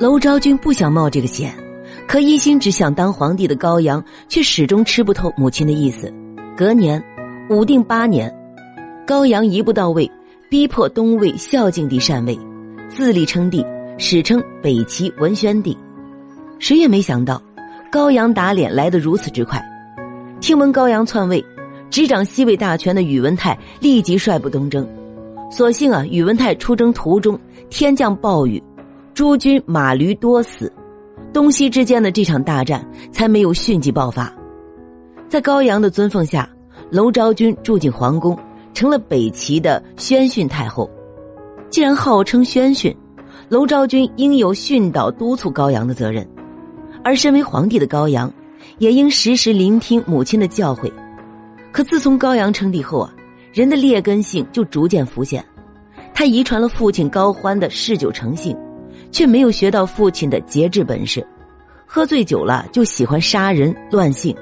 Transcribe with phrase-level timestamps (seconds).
[0.00, 1.54] 娄昭君不想冒这个险，
[2.08, 6.10] 可一心只想当皇帝的高阳却始终吃不透母亲的意思。
[6.56, 7.04] 隔年，
[7.50, 8.34] 武定八年，
[9.06, 10.10] 高阳一步到位，
[10.48, 12.38] 逼迫东魏孝敬帝禅位，
[12.88, 13.62] 自立称帝，
[13.98, 15.76] 史称北齐文宣帝。
[16.58, 17.42] 谁也没想到，
[17.92, 19.62] 高阳打脸来得如此之快。
[20.40, 21.44] 听闻高阳篡位，
[21.90, 24.88] 执掌西魏大权的宇文泰立即率部东征。
[25.50, 28.62] 所幸啊，宇文泰出征途中天降暴雨，
[29.20, 30.72] 诸军马驴多死，
[31.30, 32.82] 东西之间的这场大战
[33.12, 34.34] 才没有迅即爆发。
[35.28, 36.48] 在高阳的尊奉下，
[36.90, 38.34] 娄昭君住进皇宫，
[38.72, 40.90] 成了北齐的宣训太后。
[41.68, 42.96] 既然号称宣训，
[43.50, 46.26] 娄昭君应有训导督促高阳的责任。
[47.04, 48.32] 而身为皇帝的高阳，
[48.78, 50.90] 也应时时聆听母亲的教诲。
[51.72, 53.12] 可自从高阳称帝后啊，
[53.52, 55.44] 人的劣根性就逐渐浮现。
[56.14, 58.56] 他遗传了父亲高欢的嗜酒成性，
[59.10, 61.26] 却没有学到父亲的节制本事。
[61.86, 64.34] 喝醉酒了就喜欢杀人乱性。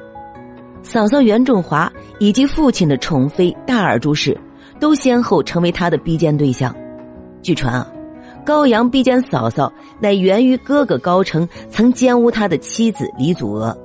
[0.82, 4.38] 嫂嫂袁仲华以及父亲的宠妃大耳朱氏，
[4.78, 6.74] 都先后成为他的逼奸对象。
[7.42, 7.86] 据传啊。
[8.44, 9.70] 高阳逼奸嫂嫂，
[10.00, 13.76] 乃源于哥哥高成曾奸污他的妻子李祖娥，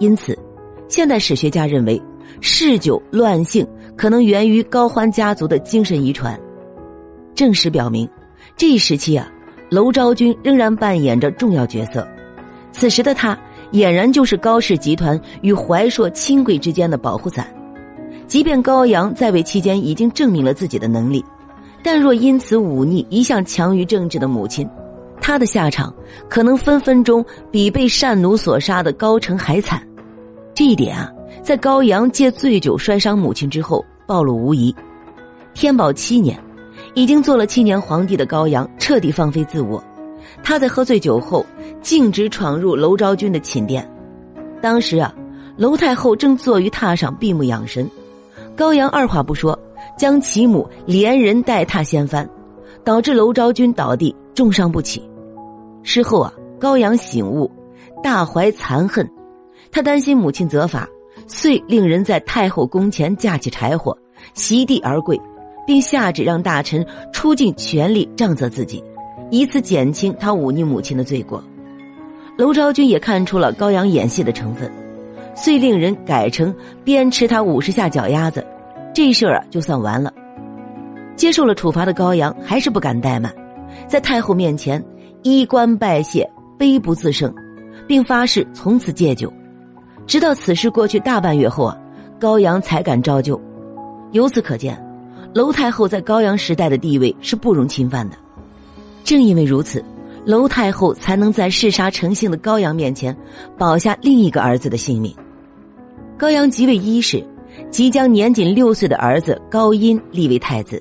[0.00, 0.36] 因此，
[0.88, 2.02] 现代史学家认为，
[2.40, 3.64] 嗜酒乱性
[3.96, 6.36] 可能源于高欢家族的精神遗传。
[7.36, 8.08] 正史表明，
[8.56, 9.30] 这一时期啊，
[9.70, 12.06] 娄昭君仍然扮演着重要角色，
[12.72, 13.38] 此时的他
[13.72, 17.46] 俨然就是高氏集团与怀硕亲贵之间的保护伞。
[18.26, 21.24] 即便高阳在位期间已经证明了自己的能力。
[21.82, 24.68] 但若因此忤逆一向强于政治的母亲，
[25.20, 25.94] 他的下场
[26.28, 29.82] 可能分分钟比被善奴所杀的高成还惨。
[30.54, 31.10] 这一点啊，
[31.42, 34.74] 在高阳借醉酒摔伤母亲之后暴露无遗。
[35.54, 36.38] 天宝七年，
[36.94, 39.82] 已经做了七年皇帝的高阳彻底放飞自我，
[40.42, 41.44] 他在喝醉酒后
[41.80, 43.88] 径直闯入娄昭君的寝殿。
[44.60, 45.14] 当时啊，
[45.56, 47.88] 娄太后正坐于榻上闭目养神，
[48.56, 49.58] 高阳二话不说。
[49.96, 52.26] 将其母连人带榻掀翻，
[52.82, 55.02] 导致娄昭君倒地重伤不起。
[55.82, 57.50] 事后啊，高阳醒悟，
[58.02, 59.06] 大怀残恨，
[59.70, 60.88] 他担心母亲责罚，
[61.26, 63.96] 遂令人在太后宫前架起柴火，
[64.32, 65.20] 席地而跪，
[65.70, 68.82] 并下旨让大臣出尽全力杖责自己，
[69.30, 71.40] 以此减轻他忤逆母亲的罪过。
[72.36, 74.68] 娄昭君也看出了高阳演戏的成分，
[75.32, 78.44] 遂令人改成鞭笞他五十下脚丫子。
[78.92, 80.12] 这事儿啊，就算完了。
[81.14, 83.32] 接受了处罚的高阳还是不敢怠慢，
[83.86, 84.84] 在太后面前
[85.22, 87.32] 衣冠拜谢，悲不自胜，
[87.86, 89.32] 并发誓从此戒酒。
[90.04, 91.78] 直到此事过去大半月后啊，
[92.18, 93.40] 高阳才敢照旧。
[94.10, 94.76] 由此可见，
[95.34, 98.16] 娄太后在高阳时代的地位是不容侵犯的。
[99.04, 99.84] 正因为如此，
[100.24, 103.16] 娄太后才能在嗜杀成性的高阳面前
[103.56, 105.14] 保下另一个儿子的性命。
[106.18, 107.24] 高阳即位伊始。
[107.68, 110.80] 即将年仅六岁的儿子高音立为太子，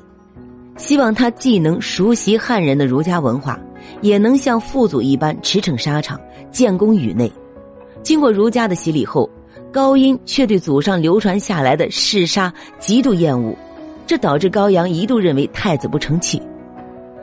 [0.78, 3.60] 希望他既能熟悉汉人的儒家文化，
[4.02, 6.20] 也能像父祖一般驰骋沙场，
[6.52, 7.30] 建功宇内。
[8.04, 9.28] 经过儒家的洗礼后，
[9.74, 13.54] 高音却对祖上流传下来的嗜杀极度厌恶，
[14.10, 16.42] 这导致高阳一度认为太子不成器。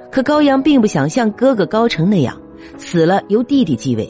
[0.09, 2.41] 可高阳并不想像哥哥高成那样
[2.79, 4.09] 死了由弟弟继位，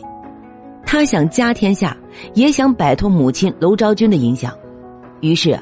[0.84, 1.96] 他想家天下，
[2.34, 4.52] 也想摆脱母亲娄昭君的影响。
[5.22, 5.58] 于是，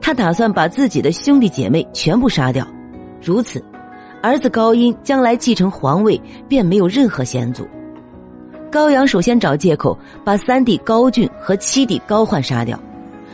[0.00, 2.66] 他打算把自己的兄弟姐妹全部杀掉，
[3.22, 3.62] 如此，
[4.20, 7.64] 儿子高音将来继承皇位便没有任何险阻。
[8.72, 12.76] 高阳首先找借口把三弟高俊和七弟高焕杀掉，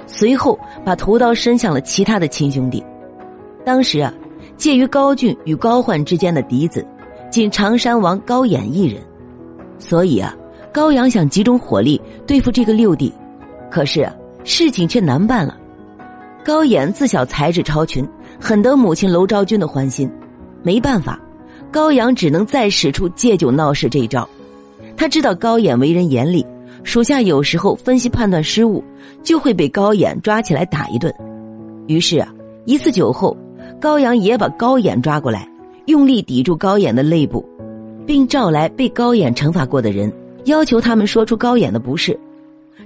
[0.06, 2.84] 随后把屠刀伸向了其他的亲兄弟。
[3.64, 4.12] 当时啊，
[4.56, 6.86] 介于高俊与高焕之间的嫡子，
[7.30, 9.00] 仅常山王高演一人，
[9.78, 10.34] 所以啊，
[10.72, 13.12] 高阳想集中火力对付这个六弟，
[13.70, 14.10] 可是
[14.44, 15.56] 事情却难办了。
[16.44, 18.06] 高演自小才智超群，
[18.40, 20.10] 很得母亲娄昭君的欢心。
[20.64, 21.20] 没办法，
[21.70, 24.28] 高阳只能再使出借酒闹事这一招。
[24.96, 26.44] 他知道高演为人严厉，
[26.82, 28.82] 属下有时候分析判断失误，
[29.22, 31.12] 就会被高演抓起来打一顿。
[31.86, 32.28] 于是啊，
[32.64, 33.36] 一次酒后，
[33.82, 35.44] 高阳也把高演抓过来，
[35.86, 37.44] 用力抵住高演的肋部，
[38.06, 40.10] 并召来被高演惩罚过的人，
[40.44, 42.16] 要求他们说出高演的不是。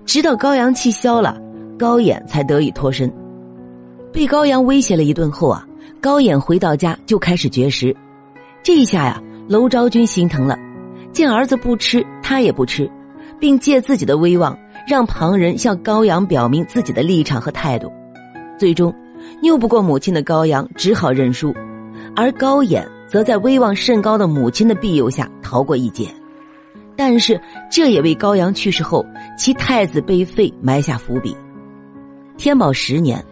[0.07, 1.39] 直到高阳气消了，
[1.79, 3.13] 高演才得以脱身。
[4.11, 5.69] 被高阳威胁了一顿后啊，
[6.01, 7.95] 高演回到家就开始绝食。
[8.63, 10.59] 这一下呀，娄昭君心疼了，
[11.13, 12.91] 见儿子不吃，他也不吃，
[13.39, 14.59] 并借自己的威望
[14.89, 17.93] 让旁人向高阳表明自己的立场和态度。
[18.59, 18.95] 最终，
[19.43, 21.55] 拗不过母亲的高阳只好认输，
[22.15, 26.09] 而高演则在威望甚高的母亲的庇佑下逃过一劫。
[26.97, 27.39] 但是
[27.71, 29.05] 这也为高阳去世后
[29.39, 31.37] 其太子被废埋下伏笔。
[32.39, 33.23] 天宝十年，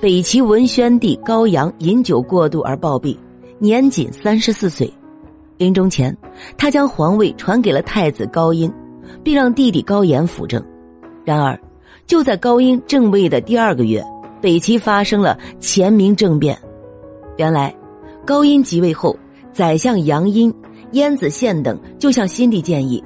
[0.00, 3.16] 北齐文宣帝高阳饮酒过度而暴毙，
[3.58, 4.92] 年仅三十四岁。
[5.56, 6.14] 临终前，
[6.58, 8.70] 他将皇位传给了太子高音，
[9.22, 10.62] 并让弟弟高岩辅政。
[11.24, 11.58] 然而，
[12.06, 14.04] 就在高音正位的第二个月，
[14.44, 16.54] 北齐发生了前明政变。
[17.38, 17.74] 原来，
[18.26, 19.16] 高音即位后，
[19.54, 20.52] 宰相杨殷、
[20.92, 23.02] 燕子献等就向新帝建议。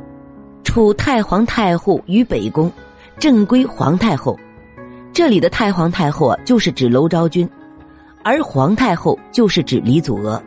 [0.64, 2.68] 处太皇太后于北宫，
[3.20, 4.36] 正归皇太后。
[5.12, 7.48] 这里的太皇太后啊，就是指娄昭君，
[8.24, 10.42] 而皇太后就是指李祖娥。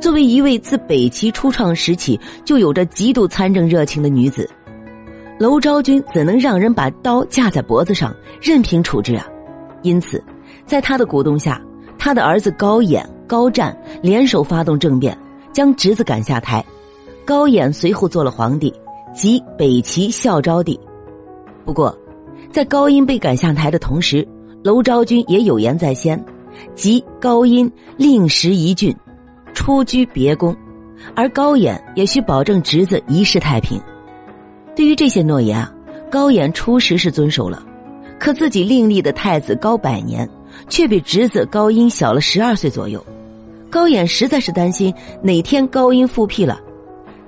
[0.00, 4.48] 作为一位自北齐初创时起就有着极度参政热情的女子，
[5.38, 9.28] 娄昭君怎能让人把刀架在脖子上任凭处置啊？
[9.82, 10.22] 因此，
[10.64, 11.60] 在他的鼓动下，
[11.98, 15.16] 他的儿子高演、高湛联手发动政变，
[15.52, 16.64] 将侄子赶下台。
[17.24, 18.72] 高演随后做了皇帝。
[19.14, 20.78] 即北齐孝昭帝。
[21.64, 21.96] 不过，
[22.52, 24.24] 在高音被赶下台的同时，
[24.62, 26.22] 娄昭君也有言在先，
[26.74, 28.94] 即高音令时一郡，
[29.54, 30.54] 出居别宫，
[31.16, 33.80] 而高演也需保证侄子一世太平。
[34.76, 35.72] 对于这些诺言啊，
[36.10, 37.64] 高演初时是遵守了，
[38.18, 40.28] 可自己另立的太子高百年，
[40.68, 43.04] 却比侄子高音小了十二岁左右。
[43.70, 44.92] 高演实在是担心
[45.22, 46.60] 哪天高音复辟了。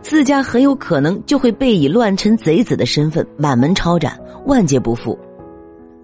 [0.03, 5.19] 自家很有可能就会被以乱臣贼子的身份满门抄斩，万劫不复。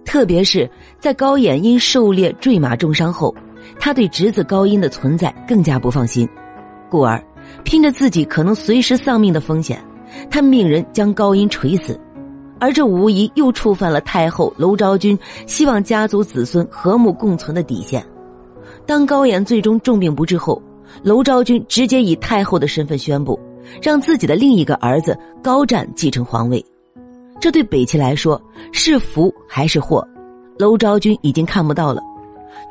[0.05, 0.69] 特别是
[0.99, 3.33] 在高演因狩猎坠马重伤后，
[3.79, 6.29] 他对侄子高音的存在更加不放心，
[6.89, 7.21] 故而
[7.63, 9.83] 拼着自己可能随时丧命的风险，
[10.29, 11.99] 他命人将高音锤死。
[12.59, 18.05] 而这无疑又触犯了太后娄昭君希望家族子孙和睦共存的底线。
[18.85, 20.61] 当高演最终重病不治后，
[21.03, 23.39] 娄昭君直接以太后的身份宣布。
[23.81, 26.65] 让自己的另一个儿子高湛继承皇位，
[27.37, 30.07] 这对北齐来说是福还是祸？
[30.57, 32.01] 娄昭君已经看不到了。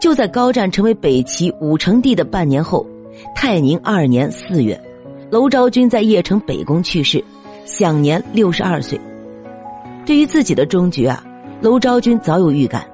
[0.01, 2.87] 就在高湛成为北齐武成帝的半年后，
[3.35, 4.81] 泰宁二年四月，
[5.31, 7.23] 娄昭君在邺城北宫去世，
[7.67, 8.99] 享年六十二岁。
[10.07, 11.23] 对于自己的终局啊，
[11.61, 12.87] 娄昭君早有预感。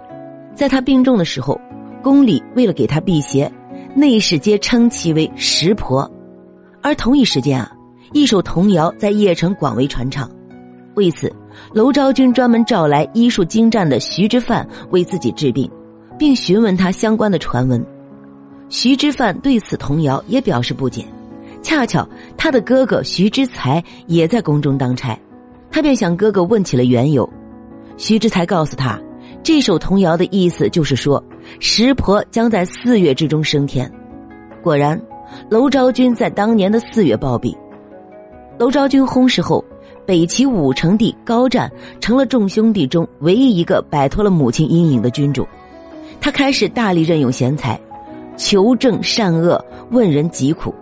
[0.54, 1.60] 在他病重的时候，
[2.02, 3.48] 宫里为了给他辟邪，
[3.94, 6.10] 内侍皆称其为石婆。
[6.82, 7.70] 而同一时间啊。
[8.14, 10.30] 一首童谣在邺城广为传唱，
[10.96, 11.34] 为此，
[11.72, 15.70] 娄昭君专门召来医术精湛的徐之范为自己治病，
[16.18, 17.82] 并询问他相关的传闻。
[18.68, 21.06] 徐之范对此童谣也表示不解，
[21.62, 22.06] 恰巧
[22.36, 25.18] 他的哥哥徐之才也在宫中当差，
[25.72, 27.28] 他便向哥哥问起了缘由。
[27.96, 29.00] 徐之才告诉他，
[29.42, 31.22] 这首童谣的意思就是说，
[31.58, 33.90] 石婆将在四月之中升天。
[34.62, 35.00] 果然，
[35.50, 37.56] 娄昭君在当年的四月暴毙。
[38.58, 39.64] 娄昭君薨逝后，
[40.06, 41.70] 北齐武成帝高湛
[42.00, 45.46] 成了众兄弟中唯一一个摆脱了母亲阴影的君主。
[46.20, 47.80] 他开始大力任用贤才，
[48.36, 50.72] 求正善恶，问人疾苦。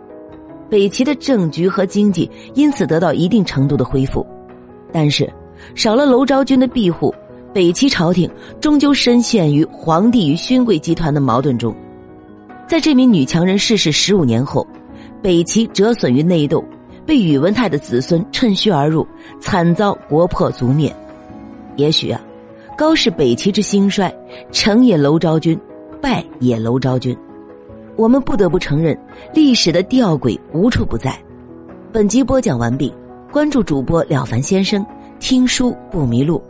[0.69, 4.27] 北齐的政局和经济因此得到一定程度的恢复。
[4.93, 5.31] 但是，
[5.75, 7.15] 少了娄昭君的庇护，
[7.53, 11.75] 北齐朝廷终究深陷于皇帝与勋贵集团的矛盾中。
[12.67, 14.67] 在这名女强人逝世十五年后，
[15.23, 16.65] 北齐折损于内斗。
[17.07, 19.05] 被宇文泰的子孙趁虚而入，
[19.41, 20.95] 惨遭国破族灭。
[21.75, 22.21] 也许啊，
[22.79, 24.15] 高氏北齐之兴衰，
[24.53, 25.59] 成也娄昭君，
[26.01, 27.17] 败也娄昭君。
[27.97, 28.97] 我们不得不承认，
[29.35, 31.19] 历史的吊诡无处不在。
[31.91, 32.95] 本集播讲完毕，
[33.33, 34.85] 关注主播了凡先生，
[35.21, 36.43] 听书不迷路。